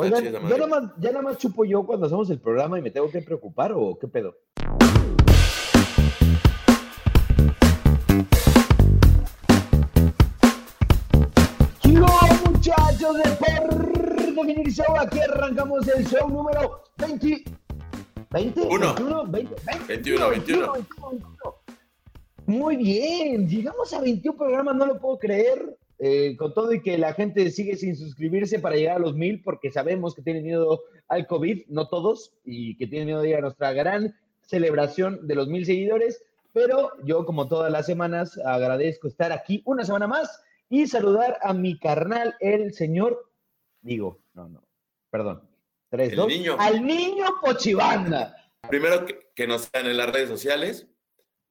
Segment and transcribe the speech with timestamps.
[0.00, 2.92] Oigan, ¿ya nada, más, ¿ya nada más chupo yo cuando hacemos el programa y me
[2.92, 4.36] tengo que preocupar o qué pedo?
[12.46, 17.44] muchachos de Por Definir Show, aquí arrancamos el show número 20.
[18.30, 18.68] ¿20?
[18.70, 18.94] Uno.
[18.94, 19.54] 21, 20,
[19.88, 20.72] 21, 21.
[22.46, 25.77] Muy bien, llegamos a 21 programas, no lo puedo creer.
[26.00, 29.42] Eh, con todo y que la gente sigue sin suscribirse para llegar a los mil,
[29.42, 33.36] porque sabemos que tienen miedo al COVID, no todos, y que tienen miedo de ir
[33.36, 36.22] a nuestra gran celebración de los mil seguidores.
[36.52, 41.52] Pero yo, como todas las semanas, agradezco estar aquí una semana más y saludar a
[41.52, 43.30] mi carnal, el señor,
[43.80, 44.62] digo, no, no,
[45.10, 45.42] perdón,
[45.90, 46.56] tres, El dos, niño.
[46.60, 48.36] al niño Pochibanda.
[48.68, 50.86] Primero que, que nos sigan en las redes sociales,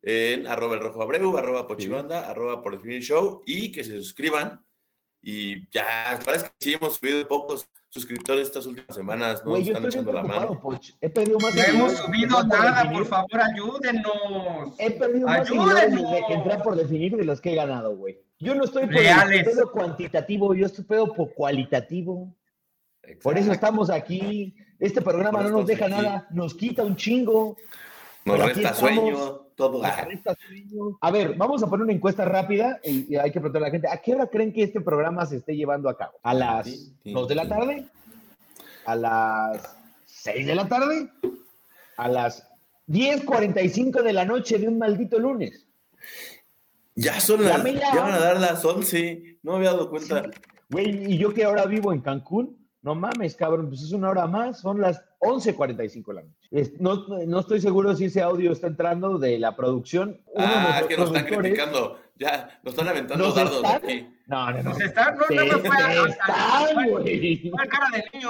[0.02, 4.64] en arroba el rojo abreu, arroba pochibanda, arroba por definir show, y que se suscriban.
[5.22, 9.58] Y ya, parece que sí hemos subido pocos suscriptores estas últimas semanas, ¿no?
[9.58, 10.60] Yo están echando la mano.
[10.62, 10.92] Poch.
[11.02, 14.76] He perdido más No hemos subido por nada, por favor, ayúdenos.
[14.78, 15.70] He perdido más Ayúdenos.
[15.72, 18.20] seguidores desde que entré por definir de los que he ganado, güey.
[18.39, 19.39] Yo no estoy por Reales.
[19.39, 22.34] el pedo cuantitativo, yo estoy pedo por cualitativo.
[23.23, 23.54] Por eso Exacto.
[23.54, 24.56] estamos aquí.
[24.80, 25.94] Este programa Por no nos deja aquí.
[25.94, 27.58] nada, nos quita un chingo.
[28.28, 29.16] Nos resta sueño,
[29.56, 29.81] todo.
[29.81, 30.97] nos resta sueño.
[31.02, 33.88] A ver, vamos a poner una encuesta rápida y, hay que preguntarle a la gente,
[33.88, 36.20] ¿a qué hora creen que este programa se esté llevando a cabo?
[36.23, 37.88] ¿A las Sí, sí, 2 de la tarde?
[38.86, 41.09] ¿A las 6 de la tarde?
[41.98, 42.48] ¿A las
[42.88, 45.66] 10.45 de la noche de un maldito lunes?
[46.95, 49.39] Ya son las, ya van a dar las 11.
[49.44, 50.30] No me había dado cuenta.
[50.70, 54.28] Güey, y yo que ahora vivo en Cancún, no mames, cabrón, pues es una hora
[54.28, 56.47] más, son las 11.45 de la noche.
[56.52, 60.22] Es- no, no estoy seguro si ese audio está entrando de la producción.
[60.28, 62.00] Uno Ah, es que nos están criticando.
[62.20, 64.09] Ya, nos están aventando nos dardos de están- aquí.
[64.28, 64.70] No, no, no.
[64.72, 67.50] Nos no, no me fue están, a- güey.
[67.52, 68.30] ¿Cuál cara de niño?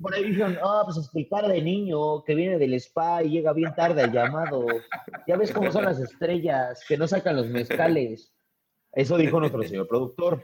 [0.00, 3.22] Por ahí dijeron, ah, pues es que el cara de niño que viene del spa
[3.22, 4.64] y llega bien tarde al llamado.
[5.26, 8.32] Ya ves cómo son las estrellas, que no sacan los mezcales.
[8.92, 10.42] Eso dijo nuestro señor productor.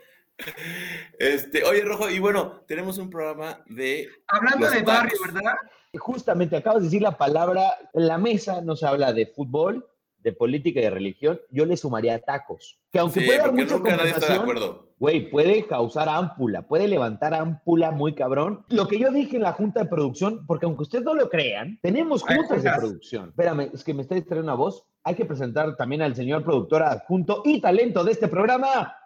[1.19, 4.09] Este, oye, Rojo, y bueno, tenemos un programa de.
[4.29, 5.19] Hablando de barrio.
[5.25, 5.55] ¿verdad?
[5.97, 9.87] Justamente acabas de decir la palabra, en la mesa nos habla de fútbol,
[10.19, 11.41] de política y de religión.
[11.51, 12.81] Yo le sumaría tacos.
[12.91, 14.95] Que aunque Sí, puede dar porque mucha nunca nadie está de conversación, acuerdo.
[14.99, 18.65] Güey, puede causar ámpula, puede levantar ámpula muy cabrón.
[18.71, 21.79] Lo que yo dije en la junta de producción, porque aunque ustedes no lo crean,
[21.83, 23.29] tenemos juntas de producción.
[23.29, 24.85] Espérame, es que me está distrayendo una voz.
[25.05, 28.97] Hay que presentar también al señor productor adjunto y talento de este programa,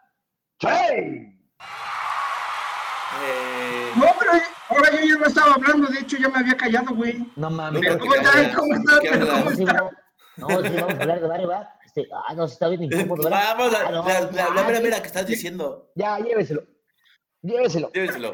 [0.58, 0.68] Che.
[3.20, 4.32] Eh, No, pero
[4.68, 7.24] ahora yo ya no estaba hablando, de hecho ya me había callado, güey.
[7.36, 7.80] No mames.
[7.82, 8.54] Pero ¿Cómo hablan.
[8.54, 9.26] ¿Cómo hablan?
[9.44, 9.76] ¿Cómo Sí, están?
[10.36, 11.68] no, sí, vamos a hablar de barrio, ¿va?
[11.84, 13.56] Este, ah, no, está bien incómodo, ¿verdad?
[13.56, 15.90] Vamos, Ah, a, no, la, la, la mera mera que estás diciendo.
[15.96, 16.64] Ya, lléveselo.
[17.42, 17.90] Lléveselo.
[17.92, 18.32] Llévenselo.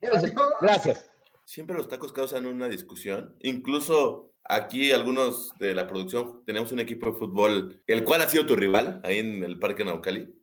[0.00, 0.42] lléveselo.
[0.60, 1.10] Gracias.
[1.44, 3.36] Siempre los tacos causan una discusión.
[3.40, 8.46] Incluso aquí algunos de la producción tenemos un equipo de fútbol, el cual ha sido
[8.46, 10.34] tu rival ahí en el Parque Naucali.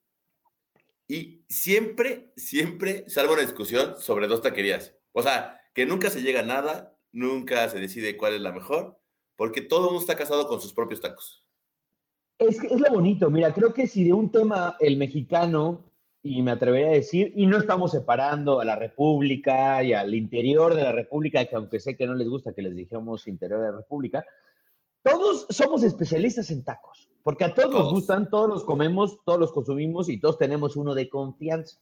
[1.07, 4.95] Y siempre, siempre salva una discusión sobre dos taquerías.
[5.11, 8.99] O sea, que nunca se llega a nada, nunca se decide cuál es la mejor,
[9.35, 11.45] porque todo mundo está casado con sus propios tacos.
[12.39, 15.85] Es, es lo bonito, mira, creo que si de un tema el mexicano,
[16.21, 20.73] y me atrevería a decir, y no estamos separando a la República y al interior
[20.73, 23.71] de la República, que aunque sé que no les gusta que les dijamos interior de
[23.71, 24.25] la República,
[25.05, 27.93] todos somos especialistas en tacos, porque a todos, nos Todos.
[27.93, 31.77] gustan, todos los comemos, todos los consumimos y todos tenemos uno de confianza.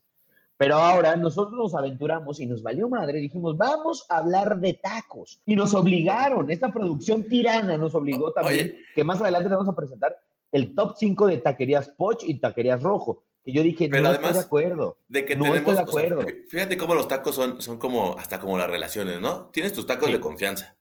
[0.57, 5.41] Pero ahora nosotros nos aventuramos y nos valió madre, dijimos, vamos a hablar de tacos.
[5.45, 8.77] Y nos obligaron, esta producción tirana nos obligó también, Oye.
[8.93, 10.15] que más adelante te vamos a presentar
[10.51, 13.23] el top 5 de taquerías Poch y taquerías Rojo.
[13.43, 14.97] Que yo dije, Pero no además, estoy de acuerdo.
[15.09, 16.21] De que No tenemos, estoy de o sea, acuerdo.
[16.21, 19.47] fí- fíjate cómo los tacos son, son como, hasta como las relaciones, ¿no?
[19.51, 20.13] Tienes tus tacos Sí.
[20.13, 20.77] de confianza.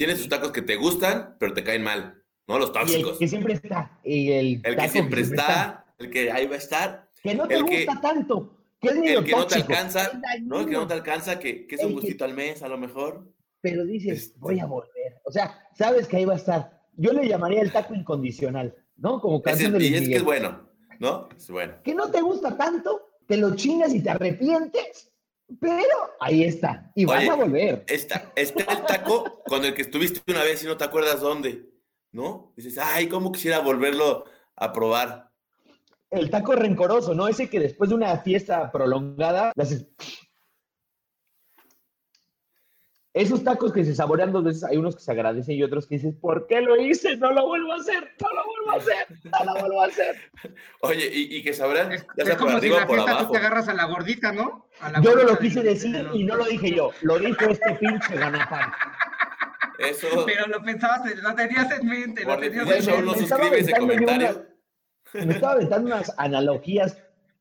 [0.00, 2.58] Tienes tus tacos que te gustan, pero te caen mal, ¿no?
[2.58, 3.18] Los Y el tóxicos.
[3.18, 4.00] que siempre está.
[4.02, 7.56] Y el, El que siempre está, el que ahí va a estar, Que no te
[7.56, 8.56] el que- gusta tanto.
[8.80, 9.72] Que es el que no te tóxico.
[9.74, 10.04] alcanza,
[10.36, 10.60] Es ¿no?
[10.60, 13.30] El que no te alcanza, que, que es un gustito al mes, a lo mejor.
[13.60, 15.20] Pero dices, Este- voy a volver.
[15.26, 16.80] O sea, sabes que ahí va a estar.
[16.96, 19.20] Yo le llamaría el taco incondicional, ¿no?
[19.20, 20.66] Como canción de y es que es bueno,
[20.98, 21.28] ¿no?
[21.36, 21.74] Es bueno.
[21.84, 25.09] que no te gusta tanto, te lo chingas y te arrepientes,
[25.58, 26.90] pero ahí está.
[26.94, 27.84] Y vas Oye, a volver.
[27.88, 31.68] Está, está el taco con el que estuviste una vez y no te acuerdas dónde,
[32.12, 32.52] ¿no?
[32.56, 34.24] Dices, ay, cómo quisiera volverlo
[34.56, 35.30] a probar.
[36.10, 37.28] El taco rencoroso, ¿no?
[37.28, 39.86] Ese que después de una fiesta prolongada, le haces...
[43.12, 45.96] Esos tacos que se saborean dos veces, hay unos que se agradecen y otros que
[45.96, 47.16] dices, ¿por qué lo hice?
[47.16, 50.16] No lo vuelvo a hacer, no lo vuelvo a hacer, no lo vuelvo a hacer.
[50.82, 52.86] Oye, y, y que sabrán, Es, ya es sea por como si arriba la o
[52.86, 54.68] por fiesta tú te agarras a la gordita, ¿no?
[54.80, 56.92] A la Yo no lo quise de- decir de los- y no lo dije yo,
[57.02, 58.70] lo dijo este pinche ganapán.
[59.78, 63.22] Eso, Pero lo pensabas, lo tenías en mente, lo tenías en definición, me- no me
[63.22, 64.46] estaba ese comentario.
[65.14, 66.96] Me estaba aventando unas analogías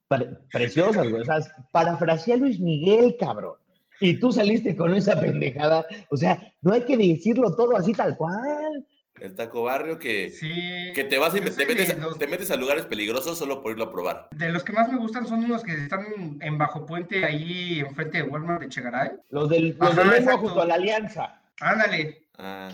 [0.08, 1.22] pre- preciosas, güey.
[1.22, 1.40] O sea,
[1.72, 3.56] parafraseé a Luis Miguel, cabrón.
[4.02, 5.86] Y tú saliste con esa pendejada.
[6.10, 8.86] O sea, no hay que decirlo todo así tal cual.
[9.20, 10.50] El taco barrio que, Sí.
[10.96, 13.84] que te vas y te metes, los- te metes a lugares peligrosos solo por irlo
[13.86, 14.30] a probar.
[14.32, 18.20] De los que más me gustan son unos que están en Bajo Puente, ahí enfrente
[18.20, 19.12] de Walmart de Chegaray.
[19.30, 20.40] Los del, los Ajá, de lengua exacto.
[20.40, 21.42] junto a la alianza.
[21.60, 22.24] Ándale.
[22.38, 22.70] Ah.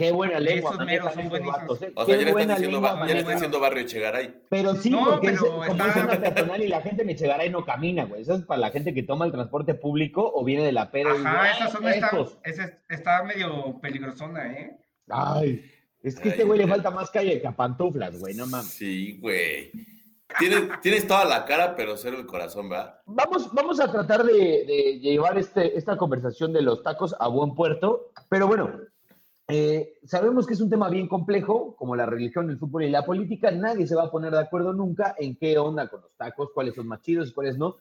[0.00, 0.72] Qué buena lengua.
[0.72, 1.60] Esos meros son buenísimos.
[1.60, 1.92] vatos, ¿eh?
[1.94, 3.34] O Qué sea, ya le buena estás diciendo, lengua ya le estás manejan.
[3.34, 4.34] diciendo barrio Chegaray.
[4.48, 7.50] Pero sí, No, porque es, pero como está- es zona peatonal y la gente Mechegaray
[7.50, 8.22] no camina, güey.
[8.22, 11.12] Eso es para la gente que toma el transporte público o viene de la pera.
[11.12, 12.38] Ajá, "Ay, esa zona está, estos".
[12.44, 14.76] esa está medio peligrosona, ¿eh?
[15.08, 15.64] Ay,
[16.02, 18.68] es que a este güey le falta más calle que a pantuflas, güey, no mames.
[18.72, 19.70] Sí, güey.
[20.38, 23.00] Tienes, tienes toda la cara, pero cero el corazón, ¿verdad?
[23.04, 24.32] Vamos, vamos a tratar de,
[24.64, 28.70] de llevar este, esta conversación de los tacos a buen puerto, pero bueno,
[29.50, 33.04] eh, sabemos que es un tema bien complejo, como la religión, el fútbol y la
[33.04, 33.50] política.
[33.50, 36.74] Nadie se va a poner de acuerdo nunca en qué onda con los tacos, cuáles
[36.74, 37.76] son más chidos y cuáles no.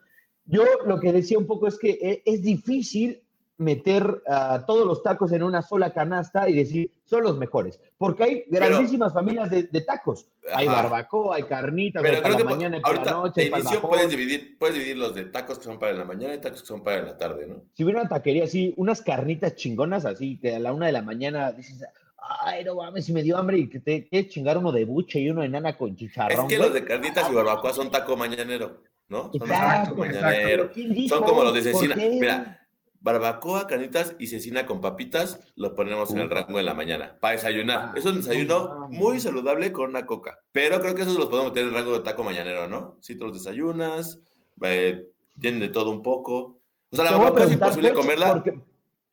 [0.46, 3.22] Yo lo que decía un poco es que eh, es difícil
[3.60, 8.24] meter a todos los tacos en una sola canasta y decir son los mejores, porque
[8.24, 10.28] hay grandísimas familias de, de tacos.
[10.54, 10.84] Hay Ajá.
[10.84, 13.82] barbacoa, hay carnitas, Pero hay para la que mañana, hay para la noche, de inicio
[13.82, 16.68] puedes dividir, puedes dividir los de tacos que son para la mañana y tacos que
[16.68, 17.62] son para la tarde, ¿no?
[17.74, 21.02] Si hubiera una taquería así, unas carnitas chingonas así, que a la una de la
[21.02, 21.84] mañana dices,
[22.42, 25.20] ay, no mames, si me dio hambre y que te quieres chingar uno de buche
[25.20, 26.48] y uno de nana con Es chicharrón.
[26.48, 26.70] que güey.
[26.70, 29.32] los de carnitas y barbacoa son taco mañanero, ¿no?
[29.34, 30.70] Son Exacto, taco mañanero.
[31.10, 31.96] Son como los de ¿Por cecina.
[31.96, 32.56] Mira,
[33.02, 37.18] barbacoa, carnitas y cecina con papitas lo ponemos en el rango de la mañana.
[37.20, 37.98] Para desayunar.
[37.98, 40.40] Es un desayuno muy saludable con una coca.
[40.52, 42.98] Pero creo que esos los podemos meter en el rango de taco mañanero, ¿no?
[43.02, 44.20] Si tú los desayunas,
[44.62, 45.08] eh,
[45.40, 46.62] tienen de todo un poco.
[46.92, 48.44] O sea, la Te barbacoa es imposible comerla.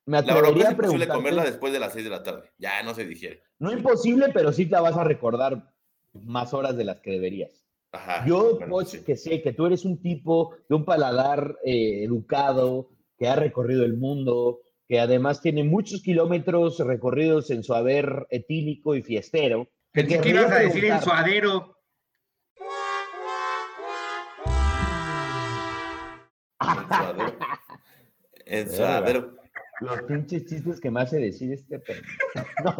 [0.07, 2.51] Me La barbacoa es imposible comerla después de las 6 de la tarde.
[2.59, 3.43] Ya no se digiere.
[3.59, 5.73] no imposible, pero sí la vas a recordar
[6.13, 7.67] más horas de las que deberías.
[7.93, 8.27] Ajá.
[8.27, 9.03] Yo, bueno, sí.
[9.05, 13.85] que sé que tú eres un tipo de un paladar eh, educado, que ha recorrido
[13.85, 19.69] el mundo, que además tiene muchos kilómetros recorridos en su haber etílico y fiestero.
[19.93, 21.77] te Pensé que ibas a decir en preguntar- suadero.
[26.61, 27.37] En suadero.
[28.47, 29.37] En suadero.
[29.81, 32.07] Los pinches chistes que me hace decir este pendejo.
[32.65, 32.75] No.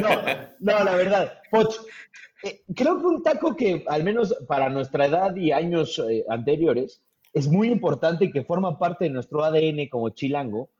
[0.00, 1.32] no, no, la verdad.
[1.50, 1.74] Poch,
[2.42, 7.02] eh, creo que un taco que, al menos para nuestra edad y años eh, anteriores,
[7.34, 10.70] es muy importante y que forma parte de nuestro ADN como chilango,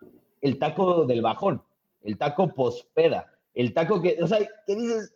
[0.40, 1.62] el taco del bajón,
[2.02, 5.14] el taco pospeda, el taco que, o sea, que dices,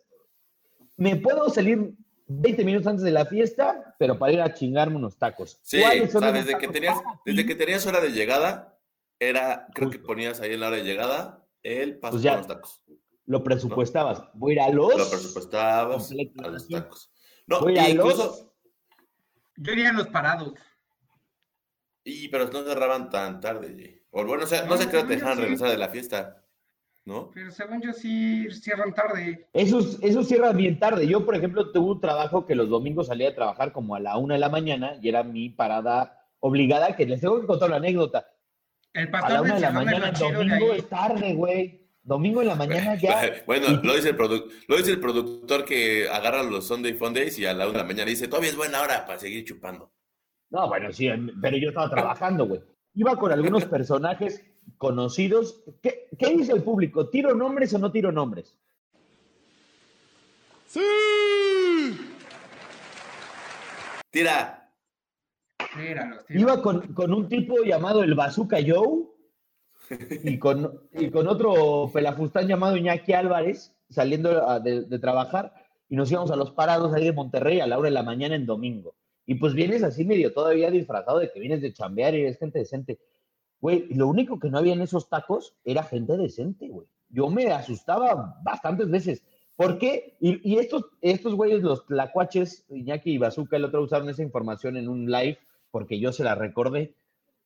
[0.97, 1.93] me puedo salir
[2.27, 5.59] 20 minutos antes de la fiesta, pero para ir a chingarme unos tacos.
[5.63, 7.05] Sí, ¿Cuáles o sea, desde que tacos tenías, ti?
[7.25, 8.77] desde que tenías hora de llegada,
[9.19, 12.37] era, creo que ponías ahí en la hora de llegada el paso Pues ya.
[12.37, 12.81] los tacos.
[13.25, 14.23] Lo presupuestabas.
[14.33, 14.97] Voy a ir a los.
[14.97, 17.11] Lo presupuestabas a los tacos.
[17.47, 18.53] No, Voy a y los- incluso,
[19.57, 20.53] Yo iría a los parados.
[22.03, 23.75] Y, pero no cerraban tan tarde.
[23.77, 24.01] Jay.
[24.11, 25.25] O bueno, o sea, no No, sé qué hora te sí.
[25.25, 26.43] regresar de la fiesta,
[27.05, 27.29] ¿no?
[27.33, 29.47] Pero según yo sí cierran tarde.
[29.53, 31.07] Esos, esos cierran bien tarde.
[31.07, 34.17] Yo, por ejemplo, tuve un trabajo que los domingos salía a trabajar como a la
[34.17, 37.77] una de la mañana y era mi parada obligada, que les tengo que contar la
[37.77, 38.27] anécdota.
[38.93, 41.79] El A la pastor una de la mañana, domingo es tarde, güey.
[42.01, 43.21] Domingo en la mañana ya.
[43.45, 44.17] Bueno, lo dice, el
[44.67, 47.83] lo dice el productor que agarra los Sunday Fundays y a la una de la
[47.83, 49.91] mañana dice, todavía es buena hora para seguir chupando.
[50.49, 51.09] No, bueno, sí,
[51.41, 52.61] pero yo estaba trabajando, güey.
[52.95, 54.43] Iba con algunos personajes
[54.77, 55.61] conocidos.
[55.81, 57.09] ¿Qué, ¿Qué dice el público?
[57.09, 58.57] ¿Tiro nombres o no tiro nombres?
[64.11, 64.71] Tira,
[65.75, 66.25] Tíralos, tíralos.
[66.29, 69.05] Iba con, con un tipo llamado el Bazooka Joe
[70.23, 75.53] y con, y con otro pelafustán llamado Iñaki Álvarez saliendo a- de, de trabajar
[75.87, 78.35] y nos íbamos a los parados ahí de Monterrey a la hora de la mañana
[78.35, 78.95] en domingo.
[79.29, 82.57] Y pues vienes así medio todavía disfrazado de que vienes de chambear y eres gente
[82.57, 82.99] decente.
[83.61, 86.87] Güey, lo único que no había en esos tacos era gente decente, güey.
[87.09, 89.21] Yo me asustaba bastantes veces.
[89.55, 90.17] ¿Por qué?
[90.19, 94.77] Y, y estos, estos güeyes, los tlacuaches, Iñaki y Bazooka, el otro usaron esa información
[94.77, 95.37] en un live
[95.69, 96.95] porque yo se la recordé.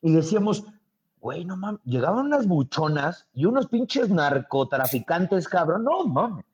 [0.01, 0.63] Y decíamos,
[1.19, 5.83] güey, no mames, llegaban unas buchonas y unos pinches narcotraficantes, cabrón.
[5.83, 6.45] No mames,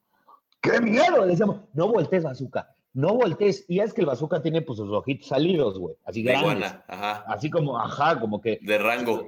[0.60, 1.28] qué miedo.
[1.28, 3.66] Decíamos, no voltees, Bazooka, no voltees.
[3.68, 6.52] Y es que el Bazooka tiene pues sus ojitos salidos, güey, así de grandes.
[6.58, 9.28] iguana, ajá, Así como, ajá, como que de rango.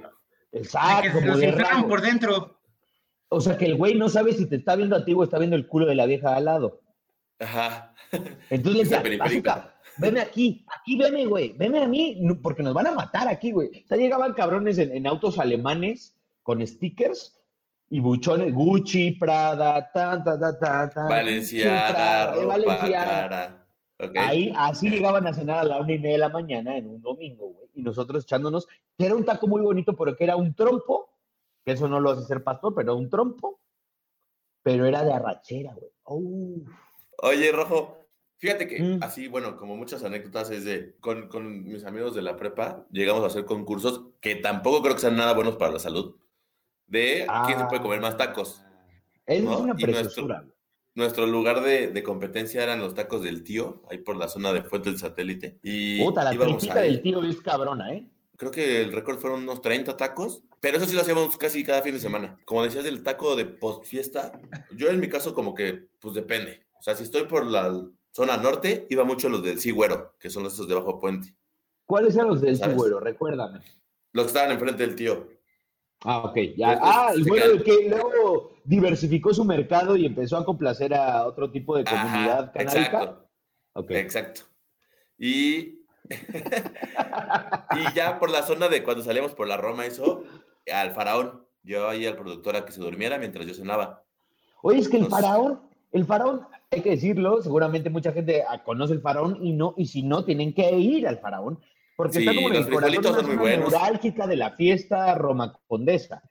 [0.52, 2.58] Exacto, que se como los de por dentro.
[3.28, 5.38] O sea, que el güey no sabe si te está viendo a ti o está
[5.38, 6.80] viendo el culo de la vieja al lado.
[7.38, 7.94] Ajá.
[8.50, 9.18] Entonces le decía.
[9.18, 13.52] "Bazooka, veme aquí, aquí veme, güey, veme a mí, porque nos van a matar aquí,
[13.52, 13.68] güey.
[13.84, 17.41] O sea, llegaban cabrones en, en autos alemanes con stickers
[17.94, 21.08] y buchones, Gucci, Prada, tan, tan, tan, tan, tan.
[21.08, 23.04] Valenciaga, ropa Valenciaga.
[23.04, 23.66] cara.
[24.00, 24.16] Ok.
[24.16, 27.02] Ahí, así llegaban a cenar a la una y media de la mañana en un
[27.02, 27.68] domingo, güey.
[27.74, 31.10] Y nosotros echándonos, que era un taco muy bonito, pero que era un trompo,
[31.64, 33.60] que eso no lo hace ser pastor, pero un trompo,
[34.62, 36.64] pero era de arrachera, güey.
[37.18, 37.98] Oye, Rojo,
[38.38, 39.02] fíjate que Mm.
[39.02, 43.22] así, bueno, como muchas anécdotas es de, con, con mis amigos de la prepa, llegamos
[43.22, 46.16] a hacer concursos que tampoco creo que sean nada buenos para la salud,
[46.92, 48.62] de quién se puede comer más tacos.
[49.26, 50.44] Es una nuestro- preciosura.
[50.94, 54.62] Nuestro lugar de, de competencia eran los tacos del tío, ahí por la zona de
[54.62, 55.58] Fuente del Satélite.
[55.62, 58.06] Y Puta, la tripita del tío es cabrona, ¿eh?
[58.36, 61.80] Creo que el récord fueron unos 30 tacos, pero eso sí lo hacíamos casi cada
[61.80, 62.36] fin de semana.
[62.44, 64.38] Como decías del taco de post fiesta,
[64.76, 66.66] yo en mi caso como que, pues depende.
[66.78, 67.72] O sea, si estoy por la
[68.10, 71.34] zona norte, iba mucho los del Cigüero, que son estos de Bajo Puente.
[71.86, 72.76] ¿Cuáles eran los del ¿Sabes?
[72.76, 73.00] güero?
[73.00, 73.60] Recuérdame.
[74.12, 75.26] Los que estaban enfrente del tío.
[76.04, 76.36] Ah, ok.
[76.56, 76.78] Ya.
[76.82, 81.76] Ah, quedan- el que luego diversificó su mercado y empezó a complacer a otro tipo
[81.76, 82.80] de comunidad Ajá, canábica.
[82.82, 83.28] exacto,
[83.74, 83.90] Ok.
[83.92, 84.40] exacto.
[85.18, 85.80] Y,
[87.72, 90.24] y ya por la zona de cuando salíamos por la Roma, eso,
[90.72, 91.46] al faraón.
[91.64, 94.02] Yo ahí al productor a que se durmiera mientras yo cenaba.
[94.62, 95.60] Oye, es que el faraón,
[95.92, 96.40] el faraón,
[96.72, 100.24] hay que decirlo, seguramente mucha gente ah, conoce el faraón y no, y si no,
[100.24, 101.60] tienen que ir al faraón,
[102.02, 103.70] porque está Sí, como en el los frijolitos son muy buenos.
[103.72, 106.22] neurálgica de la fiesta Roma Condesa.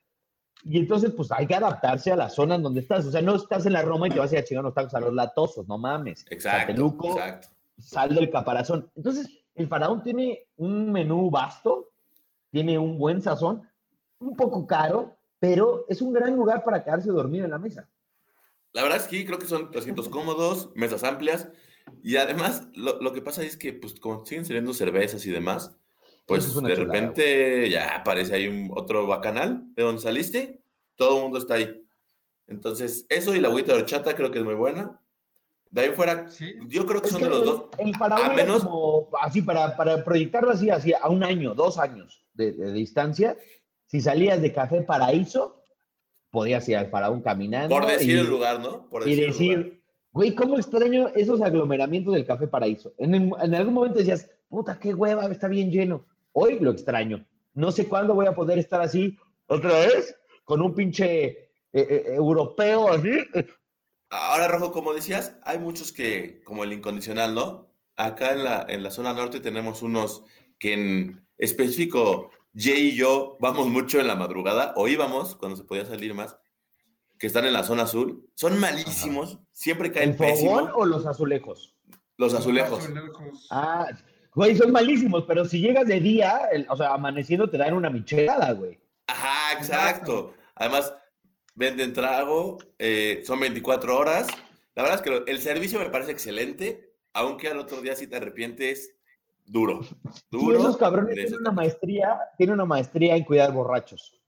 [0.63, 3.05] Y entonces, pues hay que adaptarse a la zona en donde estás.
[3.05, 4.75] O sea, no estás en la Roma y te vas a ir a chingar unos
[4.75, 6.25] tacos a los latosos, no mames.
[6.29, 7.47] Exacto, Tlatelolco, exacto.
[7.79, 8.91] sal del caparazón.
[8.95, 11.89] Entonces, el faraón tiene un menú vasto,
[12.51, 13.67] tiene un buen sazón,
[14.19, 17.89] un poco caro, pero es un gran lugar para quedarse dormido en la mesa.
[18.73, 21.49] La verdad es que creo que son asientos cómodos, mesas amplias
[22.03, 25.75] y además lo, lo que pasa es que pues como siguen saliendo cervezas y demás,
[26.25, 30.61] pues es de chulada, repente ya aparece ahí un otro bacanal de donde saliste,
[30.95, 31.83] todo el mundo está ahí.
[32.47, 34.99] Entonces, eso y la agüita de horchata creo que es muy buena.
[35.69, 36.53] De ahí fuera, Sí.
[36.67, 37.63] yo creo que Es son que de los el, dos.
[37.77, 42.25] el a menos- como, así, para, para proyectarlo así, así, a un año, dos años
[42.33, 43.37] de, de distancia,
[43.87, 45.63] si salías de Café Paraíso,
[46.29, 47.73] podías ir al faraón caminando.
[47.75, 48.89] Por decir y, el lugar, ¿no?
[48.89, 49.57] Por y decir el lugar.
[49.65, 49.80] decir,
[50.11, 52.93] güey, ¿cómo extraño esos aglomeramientos del Café Paraíso?
[52.97, 56.05] En, el- en algún momento decías, puta, qué hueva, está bien lleno.
[56.33, 57.25] Hoy lo extraño.
[57.53, 60.15] No sé cuándo voy a poder estar así otra vez,
[60.45, 63.11] con un pinche eh, eh, europeo así.
[64.09, 67.69] Ahora, Rojo, como decías, hay muchos que, como el incondicional, ¿no?
[67.95, 70.23] Acá en la, en la zona norte tenemos unos
[70.59, 75.63] que en específico, Jay y yo vamos mucho en la madrugada, o íbamos cuando se
[75.63, 76.37] podía salir más,
[77.17, 78.29] que están en la zona azul.
[78.35, 80.69] Son malísimos, siempre caen ¿El fogón pésimo.
[80.75, 81.75] o los azulejos?
[82.17, 82.79] Los azulejos.
[82.83, 83.47] Azulejos.
[83.51, 83.87] Ah,
[84.33, 87.89] güey, son malísimos, pero si llegas de día, el- o sea, amaneciendo te dan una
[87.89, 88.79] michelada, güey.
[89.07, 90.33] Ajá, exacto.
[90.55, 90.93] Además,
[91.55, 94.27] venden trago, eh, son 24 horas.
[94.75, 98.07] La verdad es que lo- el servicio me parece excelente, aunque al otro día si
[98.07, 98.95] te arrepientes,
[99.45, 99.83] duro.
[99.83, 99.95] Sí,
[100.31, 100.59] Duro.
[100.59, 104.20] esos cabrones tienen una maestría, tienen una maestría en cuidar borrachos.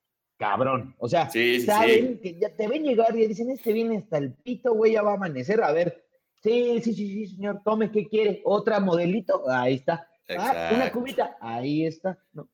[0.44, 0.94] Cabrón.
[0.98, 4.18] O sea, Sí, sí, saben que ya te ven llegar y dicen, este viene hasta
[4.18, 5.64] el pito, güey, ya va a amanecer.
[5.64, 6.04] A ver,
[6.44, 8.42] sí, sí, sí, sí, señor, tome, ¿qué quiere?
[8.44, 9.50] ¿Otra modelito?
[9.50, 10.06] Ahí está.
[10.38, 11.38] Ah, una cubita.
[11.40, 12.18] Ahí está.
[12.34, 12.50] No.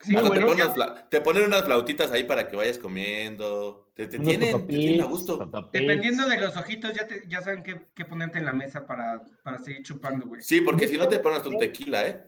[0.00, 3.88] Sí, Hasta te, ponen unas fla- te ponen unas flautitas ahí para que vayas comiendo.
[3.94, 5.38] Te, te tienen, te tienen a gusto.
[5.72, 9.22] Dependiendo de los ojitos, ya, te- ya saben qué, qué ponerte en la mesa para,
[9.42, 10.42] para seguir chupando, güey.
[10.42, 12.20] Sí, porque si no te pones un tequila, ¿eh?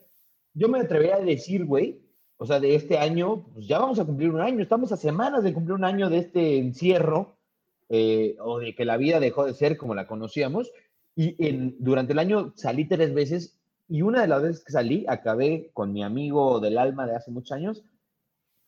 [0.55, 1.99] Yo me atrevería a decir, güey,
[2.45, 5.43] o sea, de este año, pues ya vamos a cumplir un año, estamos a semanas
[5.43, 7.39] de cumplir un año de este encierro,
[7.89, 10.71] eh, o de que la vida dejó de ser como la conocíamos,
[11.17, 13.57] y en, durante el año salí tres veces,
[13.89, 17.31] y una de las veces que salí, acabé con mi amigo del alma de hace
[17.31, 17.83] muchos años,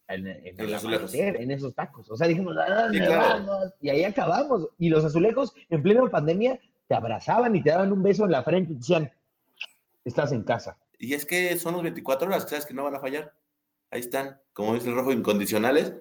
[0.08, 2.10] en, en En los amanecer, en esos tacos.
[2.10, 3.44] O sea, dijimos, ¿a dónde Sí, claro.
[3.44, 3.74] vamos?
[3.82, 4.68] Y ahí acabamos.
[4.78, 8.42] Y los azulejos, en plena pandemia, te abrazaban y te daban un beso en la
[8.42, 9.12] frente y te decían,
[10.02, 10.78] estás en casa.
[10.98, 13.34] Y es que son los 24 horas, sabes que no van a fallar.
[13.96, 15.94] Ahí están, como dice el rojo, incondicionales,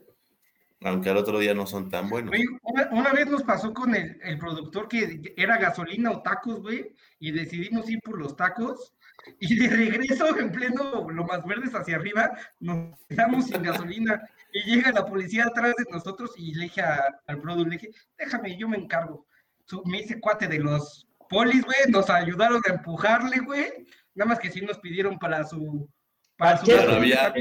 [0.82, 2.34] aunque al otro día no son tan buenos.
[2.62, 6.94] Una, una vez nos pasó con el, el productor que era gasolina o tacos, güey,
[7.20, 8.94] y decidimos ir por los tacos.
[9.40, 14.22] Y de regreso, en pleno lo más verdes hacia arriba, nos quedamos sin gasolina.
[14.52, 17.92] Y llega la policía atrás de nosotros y le dije a- al productor, le dije,
[18.18, 19.25] déjame, yo me encargo.
[19.86, 23.88] Me hice cuate de los polis, güey, nos ayudaron a empujarle, güey.
[24.14, 25.90] Nada más que sí nos pidieron para su...
[26.38, 26.66] Para su.
[26.66, 27.34] Pero había-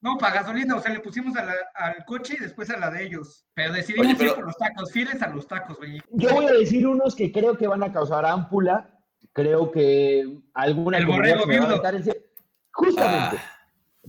[0.00, 2.90] No, para gasolina, o sea, le pusimos a la- al coche y después a la
[2.90, 3.44] de ellos.
[3.54, 6.00] Pero decidimos Oye, pero- ir por los tacos, fieles a los tacos, güey.
[6.10, 8.90] Yo voy a decir unos que creo que van a causar ámpula.
[9.32, 11.82] Creo que alguna El borrego viudo.
[11.92, 12.30] ese-
[12.72, 13.36] Justamente.
[13.38, 13.54] Ah,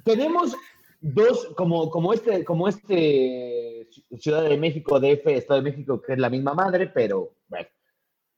[0.05, 0.55] Tenemos
[1.01, 6.19] dos, como, como este, como este Ciudad de México, DF, Estado de México, que es
[6.19, 7.67] la misma madre, pero bueno.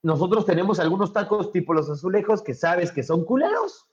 [0.04, 3.86] Nosotros tenemos algunos tacos tipo los azulejos que sabes que son culeros,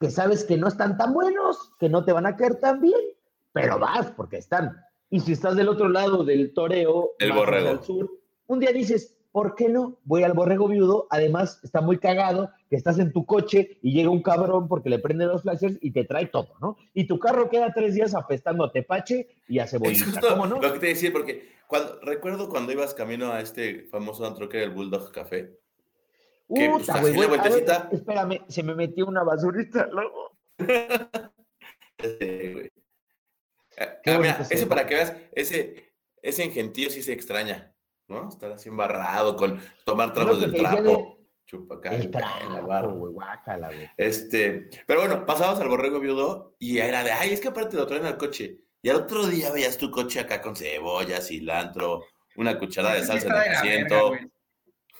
[0.00, 3.00] que sabes que no están tan buenos, que no te van a caer tan bien,
[3.52, 4.76] pero vas porque están.
[5.10, 7.82] Y si estás del otro lado del toreo, El borrego.
[7.82, 8.10] sur,
[8.46, 9.98] un día dices, ¿por qué no?
[10.04, 14.10] Voy al borrego viudo, además está muy cagado que estás en tu coche y llega
[14.10, 16.76] un cabrón porque le prende los flashers y te trae todo, ¿no?
[16.94, 20.46] Y tu carro queda tres días apestando a tepache y a es cebollita, justo ¿cómo
[20.46, 20.60] no?
[20.60, 24.58] lo que te decía, porque cuando, recuerdo cuando ibas camino a este famoso antro que
[24.58, 25.58] era el Bulldog Café.
[26.52, 27.14] Que, pues, Puta, güey,
[27.92, 30.36] espérame, se me metió una basurita luego.
[31.98, 32.72] Este, güey.
[33.78, 34.68] Ah, mira, bonito se ese ve.
[34.68, 37.74] para que veas, ese, ese engentío sí se extraña,
[38.08, 38.28] ¿no?
[38.28, 41.18] Estar así embarrado con tomar tragos del trapo.
[41.46, 42.88] El en la trago, barra.
[42.88, 43.90] güey, guácala, güey.
[43.96, 47.86] Este, pero bueno, pasabas al borrego viudo y era de, ay, es que aparte lo
[47.86, 48.58] traen al coche.
[48.82, 52.04] Y al otro día veías tu coche acá con cebolla, cilantro,
[52.36, 54.10] una cucharada de salsa en el de asiento.
[54.10, 54.28] verga.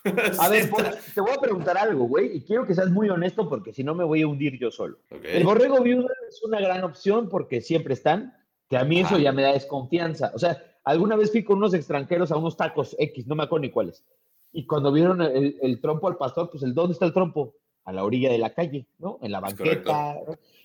[0.39, 0.71] A ver,
[1.15, 3.95] te voy a preguntar algo, güey, y quiero que seas muy honesto porque si no
[3.95, 4.99] me voy a hundir yo solo.
[5.23, 8.35] El borrego viudo es una gran opción porque siempre están,
[8.69, 10.31] que a mí eso ya me da desconfianza.
[10.35, 13.63] O sea, alguna vez fui con unos extranjeros a unos tacos X, no me acuerdo
[13.63, 14.05] ni cuáles.
[14.53, 17.55] Y cuando vieron el, el trompo al pastor, pues el ¿dónde está el trompo?
[17.85, 19.19] A la orilla de la calle, ¿no?
[19.23, 20.17] En la banqueta.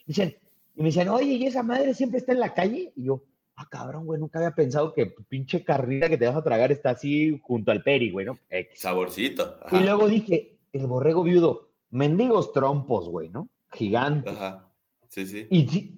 [0.06, 0.38] dicen,
[0.76, 2.94] y me dicen, oye, ¿y esa madre siempre está en la calle?
[2.96, 3.24] Y yo,
[3.62, 6.92] ah, cabrón, güey, nunca había pensado que pinche carrilla que te vas a tragar está
[6.92, 8.38] así junto al peri, güey, ¿no?
[8.50, 8.80] X.
[8.80, 9.58] Saborcito.
[9.62, 9.78] Ajá.
[9.78, 13.50] Y luego dije, el borrego viudo, mendigos trompos, güey, ¿no?
[13.72, 14.34] Gigantes.
[14.34, 14.66] Ajá.
[15.10, 15.48] Sí, sí.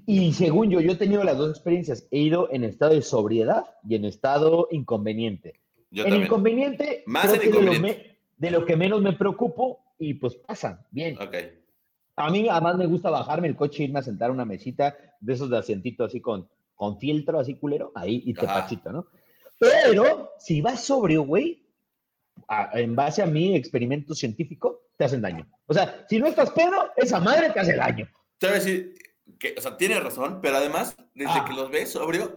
[0.08, 2.08] Y, según yo, yo he tenido las dos experiencias.
[2.12, 5.60] He ido en estado de sobriedad y en estado inconveniente.
[5.92, 6.26] Yo en también.
[6.28, 11.18] inconveniente, Más de lo, me- de lo que menos me preocupo y pues pasan, bien.
[11.22, 11.36] Ok.
[12.16, 15.34] A mí además me gusta bajarme el coche, irme a sentar a una mesita de
[15.34, 16.48] esos de asientito así con,
[16.82, 18.64] con filtro, así culero, ahí y te Ajá.
[18.64, 19.06] pachito, ¿no?
[19.60, 21.64] Pero si vas sobrio, güey,
[22.48, 25.48] a- en base a mi experimento científico, te hacen daño.
[25.68, 28.10] O sea, si no estás pedo, esa madre te hace daño.
[28.40, 28.96] Te voy a decir
[29.38, 31.46] que, o sea, tiene razón, pero además, desde Ah.
[31.48, 32.36] que los ves sobrio.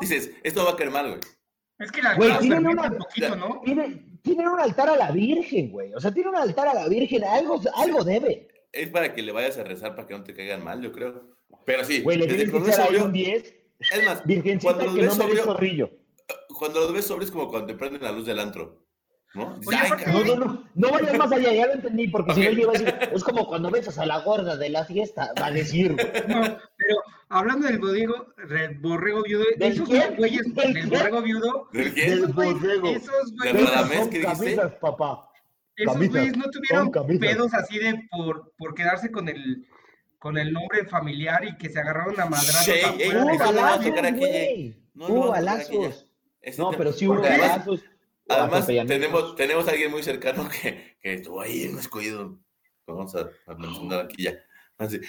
[0.00, 1.20] Dices, esto va a caer mal, güey.
[1.78, 3.60] Es que la Güey, tienen una- un poquito, ¿no?
[3.64, 5.92] Tienen, tienen un altar a la Virgen, güey.
[5.92, 8.48] O sea, tienen un altar a la Virgen, algo, algo debe.
[8.72, 11.36] Es para que le vayas a rezar para que no te caigan mal, yo creo.
[11.66, 13.54] Pero sí, Güey, le tienes que echar ahí un 10.
[13.78, 15.90] es más, Virgencita cuando los que ves no me sobrio,
[16.58, 18.83] cuando los ves sobrio es como cuando te prenden la luz del antro.
[19.34, 19.58] ¿No?
[19.66, 19.78] Oye.
[20.06, 22.54] No, no, no, no vayas más allá, ya lo entendí, porque si no Ok.
[22.56, 25.90] llevas es como cuando besas a la gorda de la fiesta, va a decir.
[26.28, 26.40] No,
[26.76, 26.96] pero
[27.30, 30.14] hablando del borrego, del borrego viudo, ¿Del esos quién?
[30.16, 31.68] güeyes ¿Del borrego viudo.
[31.72, 32.88] Del esos güeyes, borrego.
[32.88, 34.24] esos ¿Del güeyes, Radamés qué dijiste?
[34.56, 35.28] camisas, papá.
[35.76, 39.66] esos camisas, güeyes no tuvieron pedos así de por, por quedarse con el
[40.20, 43.84] con el nombre familiar y que se agarraron a madrazos Sí, de a balazos,
[44.16, 44.76] güey.
[44.96, 46.06] A balazos.
[46.56, 47.84] No, pero sí hubo balazos.
[48.28, 52.38] Además, tenemos, tenemos a alguien muy cercano que, que estuvo ahí en un escogido.
[52.86, 54.38] Vamos a, a mencionar aquí ya.
[54.78, 55.00] Así.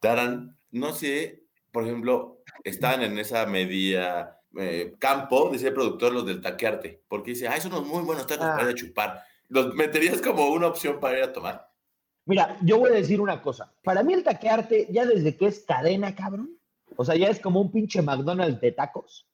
[0.00, 6.26] Taran, no sé, por ejemplo, están en esa media eh, campo, dice el productor, los
[6.26, 8.54] del taquearte, porque dice, ay, son unos muy buenos tacos Ah.
[8.56, 9.22] para ir a chupar.
[9.48, 11.70] ¿Los meterías como una opción para ir a tomar?
[12.26, 13.72] Mira, yo voy a decir una cosa.
[13.82, 16.58] Para mí el taquearte, ya desde que es cadena, cabrón,
[16.96, 19.26] o sea, ya es como un pinche McDonald's de tacos.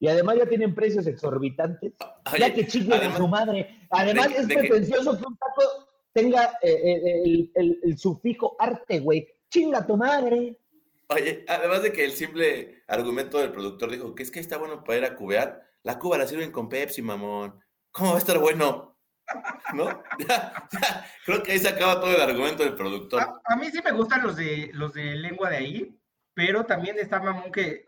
[0.00, 1.92] Y además ya tienen precios exorbitantes.
[2.32, 3.80] Oye, ya que chinguen a su madre.
[3.90, 5.62] Además, de- es de pretencioso que un taco
[6.12, 9.26] tenga eh, eh, el, el- el sufijo arte, güey.
[9.50, 10.56] Chinga tu madre.
[11.08, 14.84] Oye, además de que el simple argumento del productor dijo que es que está bueno
[14.84, 17.58] para ir a cubear, la cuba la sirven con Pepsi, mamón.
[17.90, 18.98] ¿Cómo va a estar bueno?
[19.74, 20.02] ¿No?
[21.24, 23.20] Creo que ahí se acaba todo el argumento del productor.
[23.22, 25.98] A, a mí sí me gustan los de los de lengua de ahí,
[26.34, 27.84] pero también está mamón que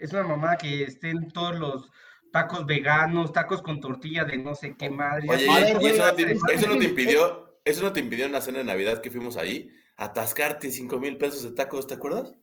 [0.00, 1.90] es una mamada que estén todos los
[2.32, 5.26] tacos veganos, tacos con tortilla de no sé qué madre.
[5.30, 8.00] Oye, ver, y eso, no te, es- eso no te es- impidió, eso no te
[8.00, 11.86] impidió en la cena de Navidad que fuimos ahí, atascarte cinco mil pesos de tacos,
[11.86, 12.34] ¿te acuerdas?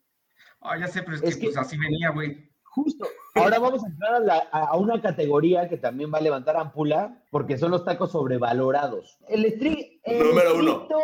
[0.61, 2.49] Ah, ya sé, pero es, Es que, que- pues así venía, güey.
[2.63, 3.05] Justo.
[3.35, 7.21] Ahora vamos a entrar a, la- a una categoría que también va a levantar ampula,
[7.29, 9.19] porque son los tacos sobrevalorados.
[9.27, 10.71] El, estri- el Número uno.
[10.71, 10.97] estricto,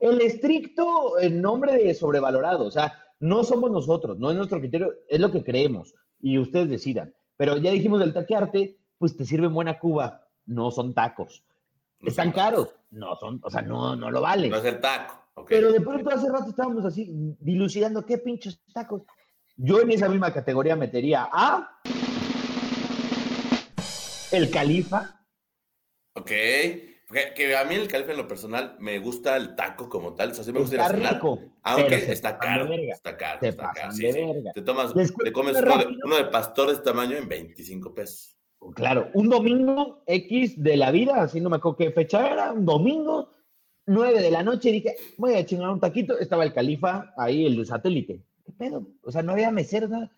[0.00, 2.66] el estricto eh, nombre de sobrevalorado.
[2.66, 5.94] O sea, no somos nosotros, no es nuestro criterio, es lo que creemos.
[6.20, 7.14] Y ustedes decidan.
[7.38, 10.28] Pero ya dijimos del taquearte, pues te sirven buena cuba.
[10.44, 11.42] No son tacos.
[12.00, 12.68] No Están caros.
[12.90, 14.50] no son, o sea, no, no lo vale.
[14.50, 15.14] No es el taco.
[15.48, 17.08] Pero de pronto hace rato estábamos así
[17.40, 19.02] dilucidando qué pinches tacos.
[19.56, 21.80] Yo en esa misma categoría metería a
[24.32, 25.24] el califa.
[26.14, 26.30] Ok.
[27.14, 30.32] Que, que a mí el califa en lo personal me gusta el taco como tal.
[30.32, 31.38] O sea, sí me gusta ir a Está rico.
[31.62, 32.72] Aunque está caro.
[32.72, 33.38] Está caro.
[33.40, 33.92] Está caro.
[33.92, 34.20] sí, sí.
[34.52, 37.94] Te tomas, Les te comes uno de, uno de pastor de este tamaño en 25
[37.94, 38.36] pesos.
[38.74, 42.64] Claro, un domingo X de la vida, así no me acuerdo qué fecha era, un
[42.64, 43.30] domingo,
[43.86, 46.18] 9 de la noche, dije, voy a chingar un taquito.
[46.18, 48.22] Estaba el califa ahí, el satélite.
[48.44, 48.86] ¿Qué pedo?
[49.02, 50.10] O sea, no había mesero, nada.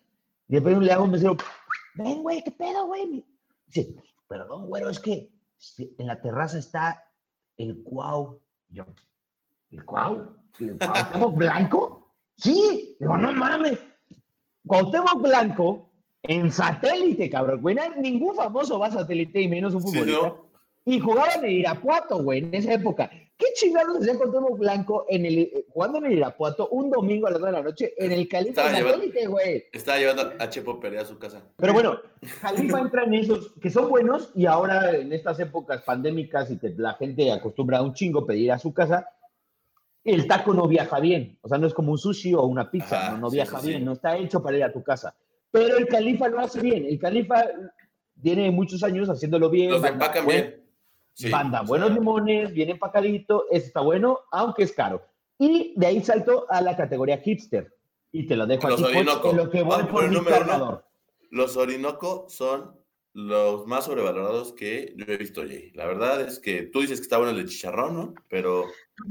[0.47, 1.35] Y después le hago un mesero,
[1.95, 3.25] ven, güey, ¿qué pedo, güey?
[3.67, 3.95] Dice,
[4.27, 5.29] perdón, güero, es que
[5.77, 7.03] en la terraza está
[7.57, 8.39] el cuau.
[8.69, 8.85] Yo,
[9.71, 10.35] ¿el cuau?
[10.59, 12.13] ¿El Cuauhtémoc Blanco?
[12.37, 12.95] Sí.
[12.99, 13.79] Digo, no mames.
[14.65, 15.91] Cuauhtémoc Blanco
[16.23, 17.61] en satélite, cabrón.
[17.61, 20.27] Güey, ningún famoso va a satélite y menos un Sí, futbolista.
[20.27, 20.47] ¿no?
[20.85, 23.09] Y jugaban en Irapuato, güey, en esa época.
[23.37, 27.31] ¿Qué chingados hacía Cuauhtémoc Blanco en el, eh, jugando en el Irapuato un domingo a
[27.31, 29.63] las 9 de la noche en el Califa Estaba llevando- satélite, güey?
[29.71, 31.43] Estaba llevando a Chepo Pérez a su casa.
[31.55, 31.99] Pero bueno,
[32.41, 36.69] Califa entra en esos que son buenos y ahora en estas épocas pandémicas y que
[36.77, 39.07] la gente acostumbra a un chingo pedir a su casa,
[40.03, 41.37] el taco no viaja bien.
[41.41, 43.59] O sea, no es como un sushi o una pizza, Ajá, no, no sí, viaja
[43.59, 45.13] sí, bien, no está hecho para ir a tu casa.
[45.51, 46.85] Pero el Califa lo hace bien.
[46.85, 47.45] El Califa
[48.19, 49.69] tiene muchos años haciéndolo bien.
[49.69, 50.63] Los empacan bien.
[51.17, 55.03] Sí, Banda, o sea, buenos limones, bien empacadito, ese está bueno, aunque es caro.
[55.39, 57.73] Y de ahí salto a la categoría hipster.
[58.11, 59.31] Y te lo dejo Los aquí, Orinoco.
[59.31, 60.85] en lo que voy por por el mi cargador.
[61.31, 62.75] Los Orinoco son
[63.13, 65.71] los más sobrevalorados que yo he visto, Jay.
[65.73, 68.13] La verdad es que tú dices que está bueno el de chicharrón, ¿no?
[68.29, 68.65] Pero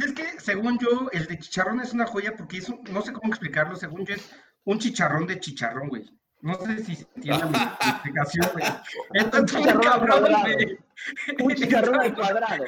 [0.04, 3.12] Es que, según yo, el de chicharrón es una joya porque es un- no sé
[3.12, 4.30] cómo explicarlo, según yo es
[4.64, 6.04] un chicharrón de chicharrón, güey.
[6.40, 7.56] No sé si se entiende mi,
[7.90, 8.64] explicación, güey.
[9.14, 10.44] Está muy chicharrón cabrón, cuadrado.
[10.54, 10.78] güey.
[11.42, 12.64] Un chicharrón al cuadrado.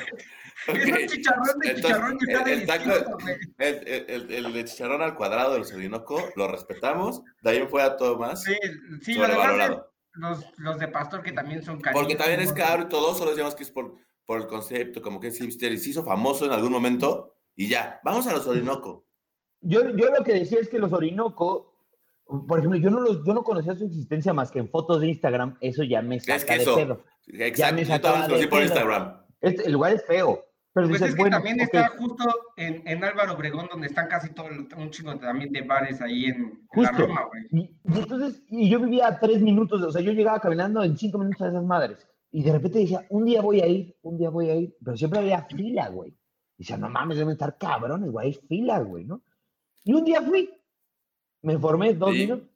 [0.67, 3.19] Es un chicharrón de Entonces, chicharrón y está el- taco-
[3.59, 7.23] el, el- el- el de chicharrón al cuadrado de los Orinoco lo respetamos.
[7.43, 8.57] De ahí en fuera todo más Sí,
[9.03, 9.79] sí, lo demás
[10.15, 12.01] los, los de pastor que también son caros.
[12.01, 13.95] Porque también es caro y todo, solo decíamos que es por,
[14.27, 17.69] por el concepto, como que es hipster y se hizo famoso en algún momento y
[17.69, 19.07] ya, vamos a los Orinoco.
[19.61, 21.68] Yo, yo lo que decía es que los Orinoco,
[22.47, 25.09] por ejemplo, yo no, los, yo no conocía su existencia más que en fotos de
[25.09, 27.05] Instagram, eso ya me saca Es que de eso, pedo.
[27.27, 28.63] exacto, me yo los conocí de por.
[28.63, 29.21] Instagram.
[29.41, 32.25] Este- el lugar es feo, pero Pues dices, es que bueno, también ok, está justo
[32.57, 36.61] en, en Álvaro Obregón, donde están casi todo un chingo también de bares ahí en,
[36.73, 36.91] en la.
[36.93, 37.45] Roma, güey.
[37.53, 37.61] Y,
[37.95, 41.19] y entonces, y yo vivía a tres minutos, o sea, yo llegaba caminando en cinco
[41.19, 42.07] minutos a esas madres.
[42.31, 44.97] Y de repente decía, un día voy a ir, un día voy a ir, pero
[44.99, 46.11] siempre había fila, güey.
[46.11, 49.23] Y decía, no mames, deben estar cabrones, güey, hay fila, güey, ¿no?
[49.85, 50.51] Y un día fui,
[51.43, 52.19] me informé dos Sí.
[52.21, 52.49] minutos,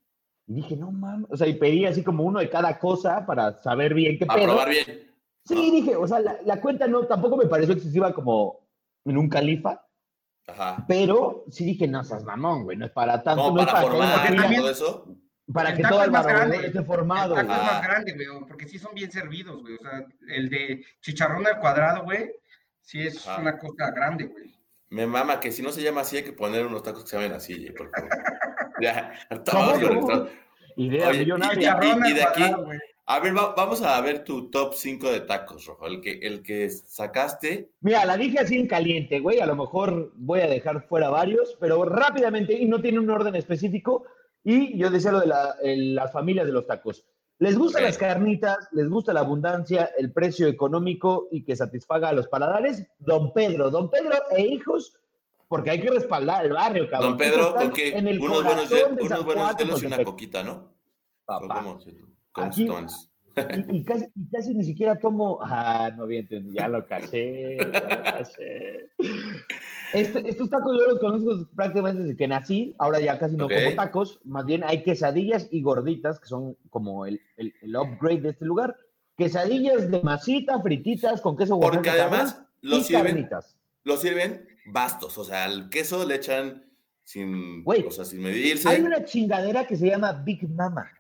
[0.47, 3.63] y dije, no mames, o sea, y pedí así como uno de cada cosa para
[3.63, 4.45] saber bien qué A pedo.
[4.47, 5.11] probar bien.
[5.45, 5.63] Sí, ¿no?
[5.77, 8.69] dije, o sea, la, la cuenta no, tampoco me pareció excesiva como
[9.05, 9.85] en un califa,
[10.47, 10.85] Ajá.
[10.89, 13.87] pero sí dije, no seas mamón, güey, no es para tanto, no es para que
[13.87, 15.17] una formar Porque también- todo eso.
[15.53, 16.67] para El que todo el más grande.
[16.67, 17.37] esté formado.
[17.39, 17.73] El taco es Ah.
[17.73, 19.75] más grande, güey, porque sí son bien servidos, güey.
[19.75, 22.31] O sea, el de chicharrón al cuadrado, güey,
[22.81, 23.41] sí es Ajá.
[23.41, 24.53] una cosa grande, güey.
[24.91, 27.17] Me mama que si no se llama así hay que poner unos tacos que se
[27.17, 28.11] llamen así, Jay, por favor.
[28.83, 29.13] Ya.
[30.77, 31.79] Idea Oye, millonaria.
[32.07, 32.53] Y de aquí-.
[33.05, 35.87] A ver, va- vamos a ver tu top 5 de tacos, Rojo.
[35.87, 37.71] El que, el que sacaste.
[37.81, 39.41] Mira, la dije así en caliente, güey.
[39.41, 43.35] A lo mejor voy a dejar fuera varios, pero rápidamente, y no tiene un orden
[43.35, 44.05] específico.
[44.45, 47.05] Y yo decía lo de la- el- las familias de los tacos.
[47.39, 52.13] Les gustan las carnitas, les gusta la abundancia, el precio económico y que satisfaga a
[52.13, 52.87] los paladares.
[53.01, 54.97] Don Pedro, Don Pedro e hijos,
[55.53, 57.11] porque hay que respaldar el barrio, cabrón.
[57.11, 57.95] Don Pedro, ¿con qué?
[57.95, 60.73] en el Unos buenos, de unos buenos y una coquita, ¿no?
[61.27, 61.63] Papá.
[61.63, 61.79] como-
[62.33, 63.11] Aquí- stones.
[63.69, 65.41] Y, y casi, y casi ni siquiera tomo.
[65.43, 68.89] Ah, no bien, ya lo caché, ya lo caché.
[69.93, 72.75] Este- estos tacos yo los conozco prácticamente desde que nací.
[72.79, 73.53] Ahora ya casi no Ok.
[73.63, 74.21] como tacos.
[74.25, 78.47] Más bien hay quesadillas y gorditas, que son como el, el- el upgrade de este
[78.47, 78.75] lugar.
[79.19, 83.59] Quesadillas de masita, frititas, con queso Porque además lo sirven, carnitas.
[83.85, 85.17] lo sirven bastos.
[85.19, 86.65] O sea, al queso le echan
[87.03, 88.69] sin, o sea, sin medirse.
[88.69, 90.91] Hay una chingadera que se llama Big Mama.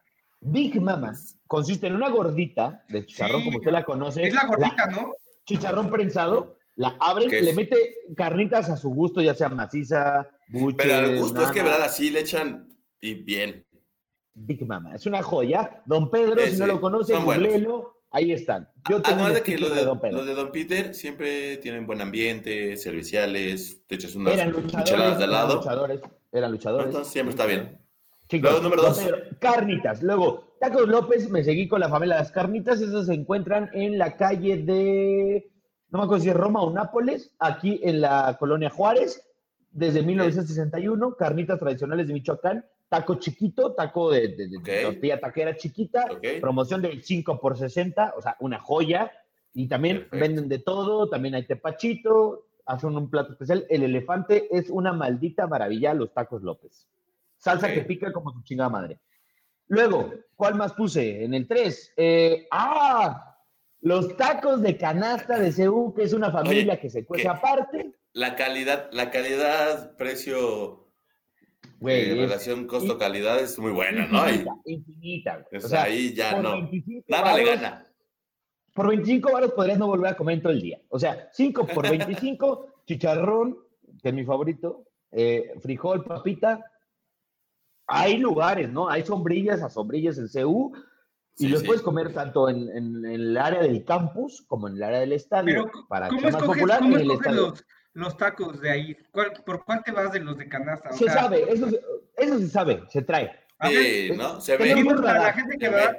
[0.40, 1.12] Big Mama
[1.46, 3.44] consiste en una gordita de chicharrón, Sí.
[3.46, 4.22] como usted la conoce.
[4.24, 5.12] Es la gordita, ¿no?
[5.44, 7.56] chicharrón prensado, la abren, ¿Qué le es?
[7.56, 7.76] mete
[8.16, 11.62] carnitas a su gusto, ya sea maciza, buche, Pero al gusto es que.
[11.62, 11.82] ¿verdad?
[11.82, 12.68] Así le echan
[13.00, 13.64] y bien.
[14.34, 15.82] Big Mama, es una joya.
[15.84, 18.68] Don Pedro, si no lo conoce, googleelo, ahí están.
[18.88, 23.84] Yo Además de que los de, los de Don Peter siempre tienen buen ambiente, serviciales,
[23.86, 24.54] te echas unas de al
[24.88, 25.56] eran lado.
[25.56, 26.86] luchadores, eran luchadores.
[26.86, 27.78] Entonces siempre está bien.
[28.28, 29.00] Chicos, Luego, número dos.
[29.40, 30.02] Carnitas.
[30.02, 32.80] Luego, Tacos López, me seguí con la familia de las carnitas.
[32.80, 35.52] Esas se encuentran en la calle de
[35.92, 39.22] no me acuerdo si es Roma o Nápoles, aquí en la colonia Juárez,
[39.70, 46.04] desde 1961, carnitas tradicionales de Michoacán, taco chiquito, taco de, de, tortilla taquera chiquita,
[46.42, 49.10] promoción del 5 por 60, o sea, una joya.
[49.54, 53.64] Y también venden de todo, también hay tepachito, hacen un plato especial.
[53.70, 56.86] El elefante es una maldita maravilla, los tacos López.
[57.38, 58.98] Salsa que pica como su chingada madre.
[59.68, 61.24] Luego, ¿cuál más puse?
[61.24, 61.94] En el 3.
[61.96, 63.38] Eh, ¡Ah!
[63.80, 67.94] Los tacos de canasta de CEU, que es una familia que se cuece aparte.
[68.12, 70.81] La calidad, la calidad, precio,
[71.82, 74.22] Güey, relación costo-calidad es muy buena, ¿no?
[74.66, 76.70] Infinita, O sea, ahí ya no.
[77.08, 77.86] Nada le gana.
[78.72, 80.80] Por 25 baros podrías no volver a comer todo el día.
[80.90, 83.58] O sea, 5 por 25, chicharrón,
[84.00, 86.64] que es mi favorito, eh, frijol, papita.
[87.88, 88.88] Hay lugares, ¿no?
[88.88, 90.72] Hay sombrillas a sombrillas en CU
[91.36, 95.14] y los puedes comer tanto en, el área del campus como en el área del
[95.14, 95.68] estadio.
[95.88, 97.64] para que sea más popular en el estadio los
[98.16, 98.96] tacos de ahí?
[99.12, 100.92] ¿Por cuál te vas de los de canasta?
[100.92, 101.68] se sabe, eso,
[102.16, 103.30] eso se sabe, se trae.
[103.68, 104.40] Sí, ¿no?
[104.40, 104.84] Se ve.
[105.02, 105.96] Para la gente que va,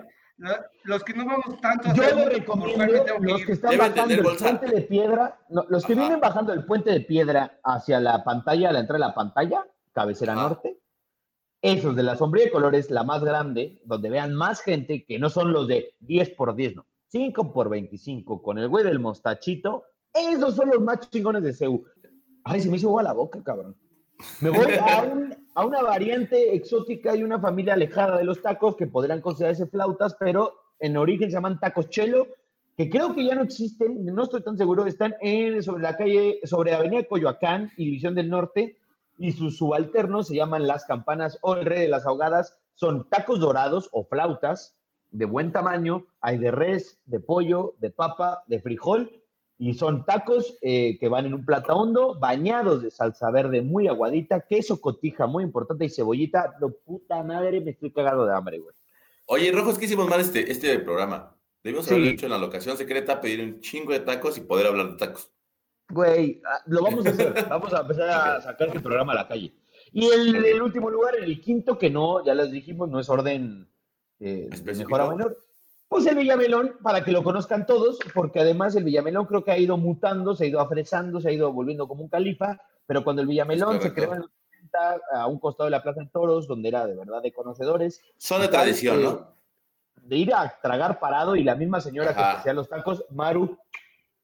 [0.83, 1.93] los que no vamos tanto.
[1.93, 2.85] Yo le recomiendo
[3.19, 7.01] los que están bajando el puente de piedra, los que vienen bajando el puente de
[7.01, 10.79] piedra hacia la pantalla, a la entrada de la pantalla, cabecera norte,
[11.61, 15.29] esos de la sombría de colores, la más grande, donde vean más gente, que no
[15.29, 19.85] son los de 10 por 10, no, 5 por 25, con el güey del mostachito,
[20.13, 21.83] esos son los más chingones de CEU.
[22.43, 23.75] Ay, se me hizo agua la boca, cabrón.
[24.41, 24.73] Me voy
[25.55, 30.15] a, una variante exótica y una familia alejada de los tacos que podrían considerarse flautas,
[30.19, 32.27] pero en origen se llaman tacos chelo,
[32.77, 36.39] que creo que ya no existen, no estoy tan seguro, están en, sobre la calle,
[36.43, 38.77] sobre Avenida Coyoacán y División del Norte,
[39.17, 43.39] y sus subalternos se llaman las campanas o el rey de las ahogadas, son tacos
[43.39, 44.75] dorados o flautas
[45.11, 49.22] de buen tamaño, hay de res, de pollo, de papa, de frijol,
[49.65, 53.87] y son tacos eh, que van en un plata hondo, bañados de salsa verde muy
[53.87, 56.53] aguadita, queso cotija muy importante y cebollita.
[56.59, 58.75] No, puta madre, me estoy cagado de hambre, güey.
[59.25, 61.33] Oye, Rojos, ¿qué hicimos mal este, este programa?
[61.63, 64.89] Debimos haberlo hecho en la locación secreta, pedir un chingo de tacos y poder hablar
[64.91, 65.31] de tacos.
[65.89, 67.33] Güey, ah, lo vamos a hacer.
[67.49, 69.53] vamos a empezar a sacar este programa a la calle.
[69.93, 73.65] Y el, el último lugar, el quinto, que no, ya les dijimos, no es orden
[74.19, 75.37] eh, de mejor a menor
[75.93, 79.59] pues el Villamelón, para que lo conozcan todos, porque además el Villamelón creo que ha
[79.59, 83.21] ido mutando, se ha ido afresando, se ha ido volviendo como un califa, pero cuando
[83.21, 86.47] el Villamelón se creó en los 70, a un costado de la Plaza de Toros,
[86.47, 88.01] donde era de verdad de conocedores.
[88.17, 89.35] Son de tradición, ¿no?
[90.01, 93.55] De ir a tragar parado y la misma señora que hacía los tacos, Maru,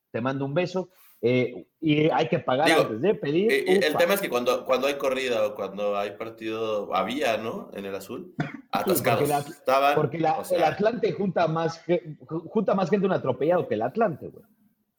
[0.10, 0.90] te mando un beso,
[1.22, 3.52] eh, y hay que pagar antes de pedir.
[3.52, 7.38] Eh, eh, el tema es que cuando, cuando hay corrida o cuando hay partido, había,
[7.38, 7.70] ¿no?
[7.74, 8.34] En el azul,
[8.72, 9.30] atascados.
[9.30, 11.84] porque, Estaban, porque el Atlante junta más,
[12.28, 14.46] junta más gente un atropellado que el Atlante, güey.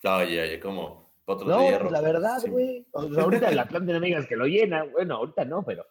[0.03, 0.61] Oye, oye,
[1.27, 2.85] otro No, pues la verdad, güey.
[2.93, 4.85] ahorita el Atlante no digas que lo llena.
[4.85, 5.87] Bueno, ahorita no, pero.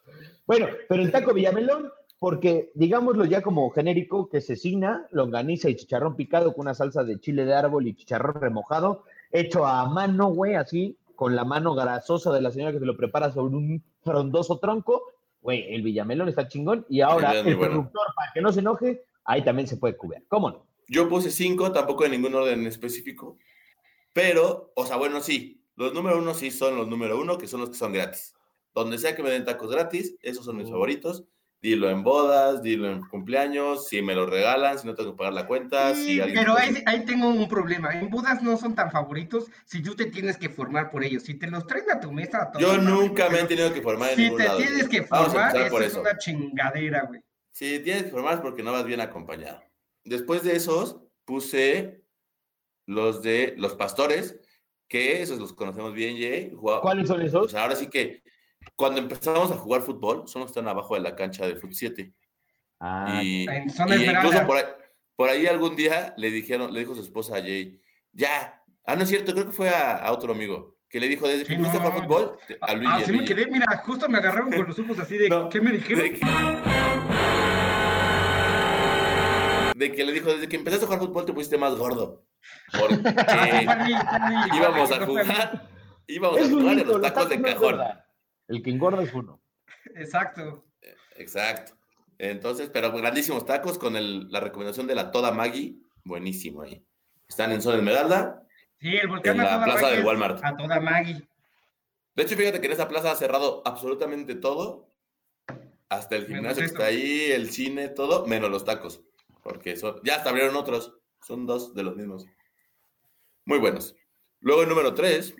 [0.46, 6.16] Bueno, pero el taco Villamelón, porque digámoslo ya como genérico, que cecina, longaniza y chicharrón
[6.16, 10.54] picado con una salsa de chile de árbol y chicharrón remojado hecho a mano, güey,
[10.54, 14.58] así, con la mano grasosa de la señora que se lo prepara sobre un frondoso
[14.58, 15.02] tronco.
[15.42, 16.86] Güey, el Villamelón está chingón.
[16.88, 20.24] Y ahora el productor, para que no se enoje, ahí también se puede cubrir.
[20.28, 20.66] ¿Cómo no?
[20.88, 23.38] Yo puse cinco, tampoco en ningún orden específico.
[24.12, 27.60] Pero, o sea, bueno, sí, los número uno sí son los número uno, que son
[27.60, 28.34] los que son gratis.
[28.74, 31.24] Donde sea que me den tacos gratis, esos son mis favoritos
[31.62, 35.34] dilo en bodas, dilo en cumpleaños, si me lo regalan, si no tengo que pagar
[35.34, 35.94] la cuenta.
[35.94, 37.92] si pero ahí, tengo un problema.
[37.92, 41.22] En bodas no son tan favoritos si tú te tienes que formar por ellos.
[41.24, 42.50] Si te los traen a tu mesa.
[42.58, 45.94] Yo nunca me he tenido que formar en Si te tienes que formar, eso es
[45.94, 47.20] una chingadera, güey.
[47.52, 49.62] Si tienes que formar es porque no vas bien acompañado.
[50.04, 52.02] Después de esos, puse
[52.86, 54.40] los de los pastores,
[54.88, 56.50] que esos los conocemos bien, Jay.
[56.50, 57.42] ¿Cuáles son esos?
[57.42, 58.22] Pues ahora sí que
[58.80, 62.14] cuando empezamos a jugar fútbol, solo están abajo de la cancha de Fut 7.
[62.80, 64.46] Ah, y, incluso
[65.16, 67.78] por ahí, algún día le dijeron, le dijo su esposa a Jay,
[68.10, 71.44] ya, ah, no es cierto, creo que fue a, otro amigo, que le dijo, desde
[71.44, 72.88] que empezaste a jugar fútbol, a Luis.
[72.90, 75.72] Ah, sí me quedé, mira, justo me agarraron con los ojos así de, ¿qué me
[75.72, 76.02] dijeron?
[79.76, 82.24] De que, le dijo, desde que empezaste a jugar fútbol te pusiste más gordo.
[82.78, 82.94] Porque
[84.56, 85.68] íbamos a jugar,
[86.06, 87.78] íbamos a jugar en los tacos de cajón.
[88.50, 89.40] El que engorda es uno.
[89.94, 90.64] Exacto.
[91.16, 91.74] Exacto.
[92.18, 93.94] Entonces, pero grandísimos tacos con
[94.28, 95.76] la recomendación de la Toda Maggie.
[96.02, 96.84] Buenísimo ahí.
[97.28, 98.42] Están en Zona Esmeralda.
[98.80, 100.44] Sí, el volcán en la plaza del Walmart.
[100.44, 101.28] A Toda Maggie.
[102.16, 104.90] De hecho, fíjate que en esa plaza ha cerrado absolutamente todo.
[105.88, 109.00] Hasta el gimnasio que está ahí, el cine, todo, menos los tacos.
[109.44, 110.98] Porque son, ya hasta abrieron otros.
[111.22, 112.26] Son dos de los mismos.
[113.44, 113.94] Muy buenos.
[114.40, 115.36] Luego, el número tres,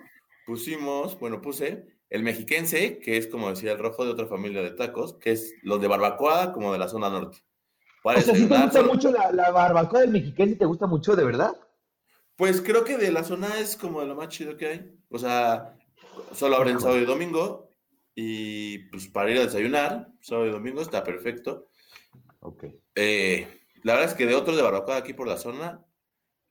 [0.46, 4.72] pusimos, bueno, puse el mexiquense, que es como decía el rojo de otra familia de
[4.72, 7.38] tacos, que es los de barbacoa, como de la zona norte.
[8.02, 11.24] o sea, si te gusta mucho la, la, barbacoa del mexiquense, ¿te gusta mucho de
[11.24, 11.56] verdad?
[12.36, 14.98] Pues creo que de la zona es como de lo más chido que hay.
[15.08, 15.76] O sea,
[16.32, 17.70] solo abren sábado y domingo.
[18.14, 21.68] Y pues para ir a desayunar, sábado y domingo está perfecto.
[22.40, 22.64] Ok.
[22.94, 23.46] Eh,
[23.82, 25.84] la verdad es que de otros de barbacoa aquí por la zona,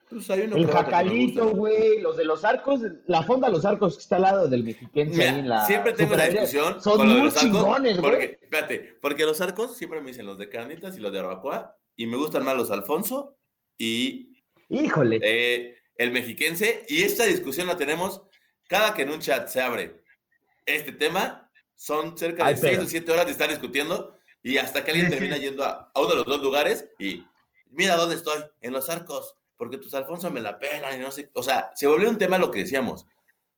[0.09, 4.01] pues hay El jacalito, güey, los de los arcos, la fonda de los arcos que
[4.01, 5.65] está al lado del mexiquense ahí en la.
[5.65, 7.41] Siempre tengo la discusión Son con muy los arcos.
[7.41, 8.11] chingones, güey.
[8.11, 11.75] Porque, espérate, porque los arcos siempre me dicen los de carnitas y los de barbacoa.
[11.95, 13.37] Y me gustan más los Alfonso
[13.77, 15.19] y Híjole.
[15.21, 16.85] eh, el mexiquense.
[16.87, 18.21] Y esta discusión la tenemos
[18.67, 20.01] cada que en un chat se abre
[20.65, 21.49] este tema.
[21.75, 24.15] Son cerca de Ay, 6 pero- o 7 horas de estar discutiendo.
[24.41, 27.25] Y hasta que alguien termina yendo a, a uno de los dos lugares y
[27.71, 31.29] mira dónde estoy, en los arcos, porque tus Alfonso me la pelan y no sé.
[31.33, 33.05] O sea, se volvió un tema lo que decíamos,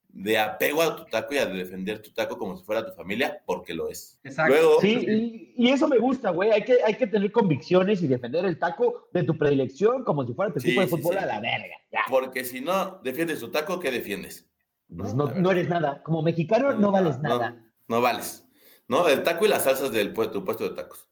[0.09, 3.41] de apego a tu taco y a defender tu taco como si fuera tu familia,
[3.45, 4.19] porque lo es.
[4.23, 4.51] Exacto.
[4.51, 6.49] Luego, Sí, y, y eso me gusta, güey.
[6.49, 10.33] Hay que, hay que tener convicciones y defender el taco de tu predilección como si
[10.33, 11.19] fuera tu Sí, equipo de sí, fútbol sí.
[11.19, 11.75] a la verga.
[11.91, 11.99] Ya.
[12.09, 14.49] porque si no defiendes tu taco, ¿qué defiendes?
[14.97, 16.01] Pues no, no eres nada.
[16.01, 17.51] Como mexicano no vales nada.
[17.51, 18.43] No, no vales.
[18.87, 19.07] ¿No?
[19.07, 21.07] El taco y las salsas del puesto, tu puesto de tacos.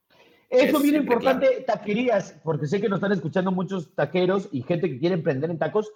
[0.50, 4.90] Eso Es bien importante, taquerías, porque sé que nos están escuchando muchos taqueros y gente
[4.90, 5.92] que quiere emprender en tacos.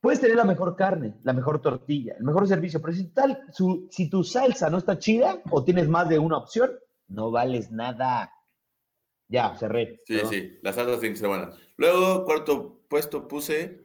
[0.00, 3.88] Puedes tener la mejor carne, la mejor tortilla, el mejor servicio, pero si, tal, su-
[3.90, 6.70] si tu salsa no está chida o tienes más de una opción,
[7.08, 8.30] no vales nada.
[9.28, 10.02] Ya, cerré.
[10.06, 10.30] Sí, Perdón.
[10.32, 11.58] sí, las salsas tienen que ser buenas.
[11.76, 13.80] Luego, cuarto puesto puse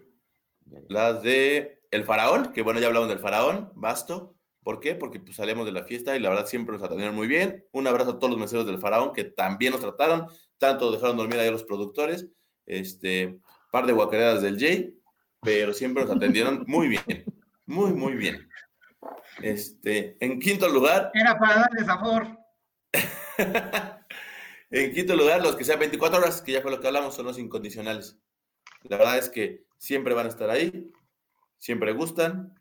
[0.89, 4.35] las de El Faraón, que bueno, ya hablamos del Faraón, Basto.
[4.63, 4.93] ¿Por qué?
[4.95, 7.65] Porque pues salimos de la fiesta y la verdad siempre nos atendieron muy bien.
[7.71, 11.39] Un abrazo a todos los meseros del Faraón que también nos trataron, tanto dejaron dormir
[11.39, 12.27] ahí a los productores,
[12.67, 13.39] este,
[13.71, 14.95] par de guacareras del Jay,
[15.41, 17.25] pero siempre nos atendieron muy bien,
[17.65, 18.47] muy, muy bien.
[19.41, 22.27] Este, en quinto lugar, Era para darle sabor.
[24.69, 27.25] en quinto lugar, los que sean 24 horas, que ya fue lo que hablamos, son
[27.25, 28.19] los incondicionales.
[28.83, 30.91] La verdad es que siempre van a estar ahí,
[31.57, 32.53] siempre gustan.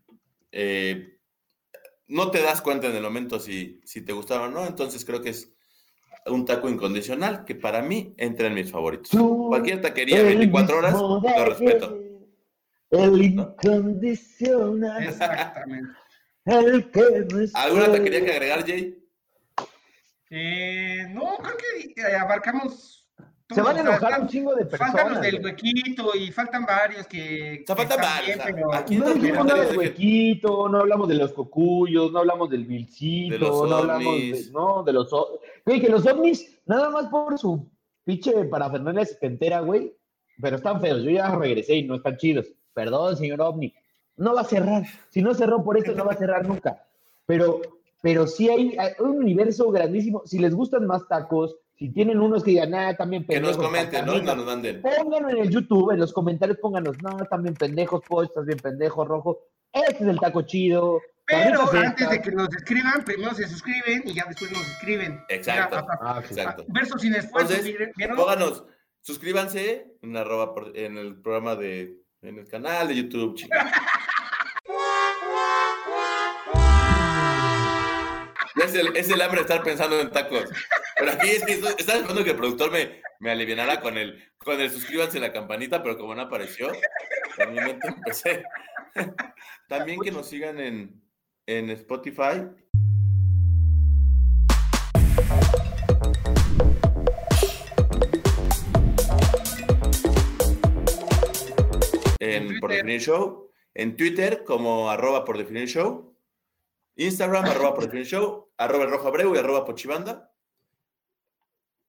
[0.53, 1.20] eh,
[2.11, 5.23] no te das cuenta en el momento si, si te gustaron o no, entonces creo
[5.23, 5.53] que es
[6.27, 9.11] un taco incondicional que para mí entra en mis favoritos.
[9.11, 11.99] Tú, Cualquier taquería 24 horas, lo respeto.
[12.91, 15.91] El incondicional, Exactamente.
[16.47, 18.99] el que no es ¿Alguna taquería que agregar, Jay?
[20.31, 22.17] Eh, no, creo que eh,
[23.53, 23.55] abarcamos.
[23.55, 25.23] Se van a enojar un chingo de Faltan los personas.
[25.23, 27.61] del huequito y faltan varios que.
[27.63, 31.15] O sea, faltan varios, bien, sea, pero- aquí No nada del huequito, no hablamos de
[31.15, 34.47] los cocuyos, no hablamos del vilcito, De no hablamos ovnis.
[34.47, 35.11] de, no, de los
[35.67, 37.67] Güey, que los ovnis, nada más por su
[38.05, 39.95] pinche parafernalia setentera, güey,
[40.41, 41.03] pero están feos.
[41.03, 42.47] Yo ya regresé y no están chidos.
[42.73, 43.75] Perdón, señor ovni.
[44.17, 44.85] No va a cerrar.
[45.11, 46.85] Si no cerró por eso, no va a cerrar nunca.
[47.27, 47.61] Pero,
[48.03, 50.23] pero sí hay, hay un universo grandísimo.
[50.25, 53.67] Si les gustan más tacos, si tienen unos que digan, ah, también Que nos pendejos,
[53.67, 54.13] comenten, ¿no?
[54.13, 54.83] Y carnitas", no nos manden.
[54.83, 59.03] Pónganlo en el YouTube, en los comentarios, pónganos, no, también pendejos, Poch, estás bien pendejo,
[59.07, 59.39] rojo.
[59.73, 61.01] Este es el taco chido.
[61.27, 65.21] Pero antes de que nos escriban, primero se suscriben y ya después nos escriben.
[65.31, 65.77] Exacto.
[65.79, 66.35] Hasta- Ah, sí.
[66.35, 66.65] Exacto.
[66.69, 68.15] Verso sin esfuerzo, Entonces.
[68.15, 68.65] Pónganos,
[69.01, 73.59] suscríbanse en, arroba por- en el programa de, en el canal de YouTube, chicos.
[78.63, 80.45] Es el, es el hambre de estar pensando en tacos.
[81.01, 84.23] Pero aquí es que estoy- estaba esperando que el productor me, me alivianara con el,
[84.37, 86.71] con el suscríbanse y la campanita, pero como no apareció,
[87.49, 88.45] mente empecé.
[89.69, 91.03] También que nos sigan en,
[91.47, 92.43] en Spotify.
[102.21, 106.15] En, En por definir show, en Twitter como arroba por definir show,
[106.97, 110.30] Instagram arroba por definir show, arroba el rojo abreu y arroba pochibanda.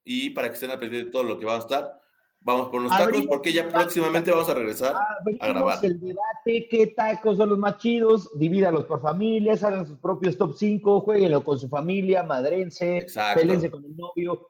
[0.03, 2.01] Y para que estén al pendiente de todo lo que va a estar,
[2.41, 4.95] vamos por unos tacos Abrimos porque ya próximamente vamos a regresar.
[5.39, 5.79] A grabar.
[5.83, 10.55] el debate, qué tacos son los más chidos, divídalos por familias, hagan sus propios top
[10.57, 14.49] 5, jueguenlo con su familia, madrense, pelense con el novio,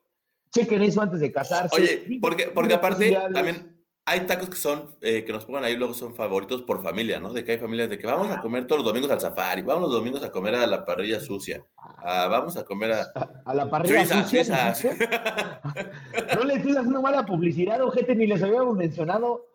[0.54, 1.76] chequen eso antes de casarse.
[1.76, 3.34] Oye, porque, porque aparte sociales.
[3.34, 3.71] también
[4.06, 7.32] hay tacos que son, eh, que nos pongan ahí luego son favoritos por familia, ¿no?
[7.32, 9.84] De que hay familias de que vamos a comer todos los domingos al safari, vamos
[9.84, 11.64] los domingos a comer a la parrilla sucia,
[12.04, 13.12] vamos a comer a...
[13.46, 15.62] A la parrilla Suiza, sucia.
[16.36, 19.48] No le estoy haciendo mala publicidad, ojete, ni les habíamos mencionado.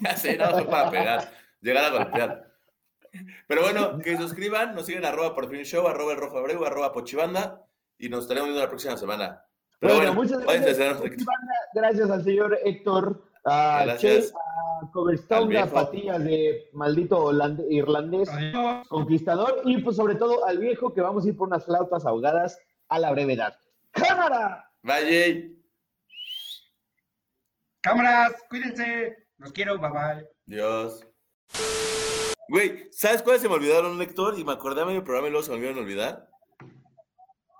[0.00, 2.50] Ya sé, no, fue para pegar, llegar a golpear.
[3.48, 6.92] Pero bueno, que suscriban, nos siguen arroba por fin show, arroba el rojo abreu, arroba
[6.92, 7.66] pochibanda,
[7.98, 9.44] y nos estaremos viendo la próxima semana.
[9.80, 10.78] Pero Bueno, bueno, muchas gracias.
[11.74, 14.26] Gracias al señor Héctor, a Gracias.
[14.28, 15.74] Che, a Coverstone, Al a viejo.
[15.74, 17.30] patillas de maldito
[17.68, 18.88] irlandés, Adiós.
[18.88, 22.58] conquistador, y pues sobre todo al viejo que vamos a ir por unas flautas ahogadas
[22.88, 23.56] a la brevedad.
[23.92, 24.70] ¡Cámara!
[24.82, 25.36] Vaya.
[27.82, 29.16] Cámaras, cuídense.
[29.38, 30.26] Los quiero, bye bye.
[30.46, 31.06] Dios.
[32.48, 34.38] Güey, ¿sabes cuáles se me olvidaron, Héctor?
[34.38, 36.28] Y me acordé de mi programa y luego se me olvidaron olvidar.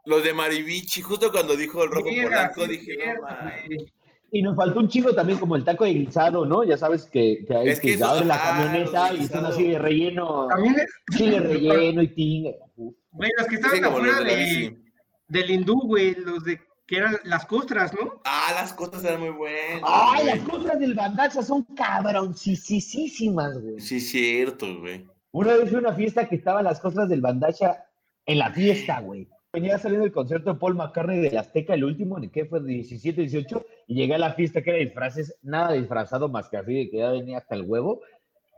[0.05, 3.26] Los de Maribichi, justo cuando dijo el rojo polanco, dije, no.
[4.33, 6.62] Y nos faltó un chingo también como el taco de guisado, ¿no?
[6.64, 9.41] Ya sabes que, que hay Es que que eso- abre la ah, camioneta y están
[9.43, 9.49] guisados.
[9.55, 11.16] así de relleno, También es.
[11.16, 12.51] chile relleno y tinga.
[12.76, 14.76] Güey, los que estaban afuera de
[15.28, 18.20] del hindú, güey, los de que eran las costras, ¿no?
[18.24, 19.83] Ah, las cosas eran muy buenas.
[19.85, 20.37] ¡Ay, güey.
[20.39, 23.81] las cosas del bandaza son cabroncísimas, güey!
[23.81, 25.07] Sí, cierto, güey.
[25.33, 27.85] Una vez fui a una fiesta que estaban las cosas del bandacha
[28.26, 29.28] en la fiesta, güey.
[29.53, 32.62] Venía saliendo el concierto de Paul McCartney del Azteca, el último, ¿en qué fue?
[32.62, 36.72] 17, 18, y llegué a la fiesta que era disfraces, nada disfrazado más que así
[36.72, 38.01] de que ya venía hasta el huevo.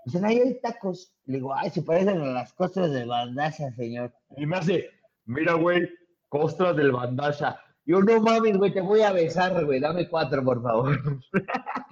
[0.05, 1.15] Dicen, ahí hay tacos.
[1.25, 4.13] Le digo, ay, se parecen a las costras del bandacha, señor.
[4.37, 4.91] Y me hace,
[5.25, 5.89] mira, güey,
[6.29, 7.59] costras del bandacha.
[7.87, 10.99] Yo, no mames, güey, te voy a besar, güey, dame cuatro, por favor.